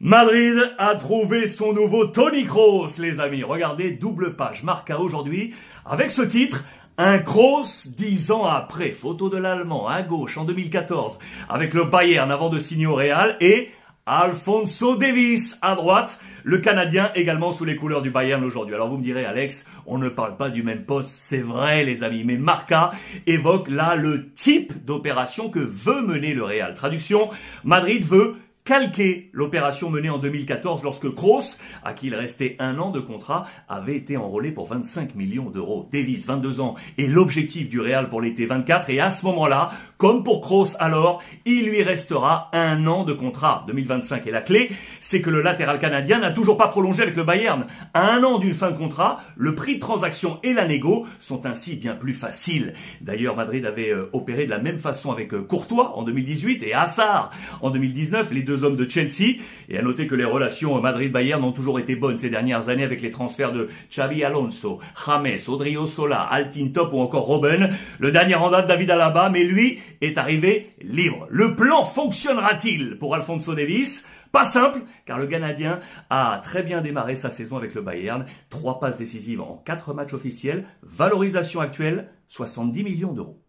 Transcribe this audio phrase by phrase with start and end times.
[0.00, 3.42] Madrid a trouvé son nouveau Tony Kroos, les amis.
[3.42, 5.54] Regardez, double page Marca aujourd'hui
[5.86, 6.64] avec ce titre.
[6.98, 12.30] Un Kroos dix ans après, photo de l'Allemand à gauche en 2014 avec le Bayern
[12.30, 13.70] avant de signer au Real et
[14.04, 18.74] Alfonso Davis à droite, le Canadien également sous les couleurs du Bayern aujourd'hui.
[18.74, 22.04] Alors vous me direz Alex, on ne parle pas du même poste, c'est vrai les
[22.04, 22.92] amis, mais Marca
[23.26, 26.74] évoque là le type d'opération que veut mener le Real.
[26.74, 27.30] Traduction,
[27.64, 28.36] Madrid veut
[28.66, 33.46] calquer l'opération menée en 2014 lorsque Kroos, à qui il restait un an de contrat,
[33.68, 35.88] avait été enrôlé pour 25 millions d'euros.
[35.92, 40.24] Davis, 22 ans, est l'objectif du Real pour l'été 24 et à ce moment-là, comme
[40.24, 44.26] pour Kroos alors, il lui restera un an de contrat 2025.
[44.26, 47.66] Et la clé, c'est que le latéral canadien n'a toujours pas prolongé avec le Bayern.
[47.94, 51.46] À un an d'une fin de contrat, le prix de transaction et la négo sont
[51.46, 52.74] ainsi bien plus faciles.
[53.00, 56.74] D'ailleurs, Madrid avait euh, opéré de la même façon avec euh, Courtois en 2018 et
[56.74, 59.38] Assar en 2019, les deux hommes de Chelsea.
[59.68, 63.02] Et à noter que les relations Madrid-Bayern ont toujours été bonnes ces dernières années avec
[63.02, 67.74] les transferts de Xavi Alonso, James, Odrio Sola, Altin Top ou encore Robben.
[67.98, 71.26] Le dernier en date, David Alaba, mais lui est arrivé libre.
[71.30, 77.16] Le plan fonctionnera-t-il pour Alfonso Davis pas simple, car le Canadien a très bien démarré
[77.16, 78.26] sa saison avec le Bayern.
[78.50, 80.66] Trois passes décisives en quatre matchs officiels.
[80.82, 83.45] Valorisation actuelle, 70 millions d'euros.